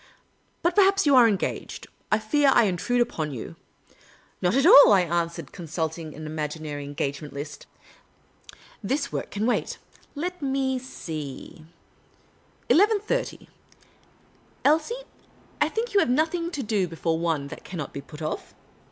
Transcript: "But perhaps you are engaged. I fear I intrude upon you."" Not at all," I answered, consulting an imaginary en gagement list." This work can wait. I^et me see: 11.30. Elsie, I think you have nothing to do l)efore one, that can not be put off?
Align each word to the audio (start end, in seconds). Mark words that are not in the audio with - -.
"But 0.63 0.73
perhaps 0.73 1.05
you 1.05 1.15
are 1.15 1.27
engaged. 1.27 1.85
I 2.11 2.17
fear 2.17 2.49
I 2.51 2.63
intrude 2.63 3.01
upon 3.01 3.29
you."" 3.31 3.55
Not 4.41 4.55
at 4.55 4.65
all," 4.65 4.91
I 4.93 5.01
answered, 5.01 5.51
consulting 5.51 6.15
an 6.15 6.25
imaginary 6.25 6.85
en 6.85 6.95
gagement 6.95 7.33
list." 7.33 7.67
This 8.91 9.11
work 9.11 9.29
can 9.29 9.45
wait. 9.45 9.77
I^et 10.17 10.41
me 10.41 10.79
see: 10.79 11.67
11.30. 12.71 13.45
Elsie, 14.65 15.03
I 15.61 15.69
think 15.69 15.93
you 15.93 15.99
have 15.99 16.09
nothing 16.09 16.49
to 16.49 16.63
do 16.63 16.87
l)efore 16.87 17.19
one, 17.19 17.49
that 17.49 17.63
can 17.63 17.77
not 17.77 17.93
be 17.93 18.01
put 18.01 18.23
off? 18.23 18.55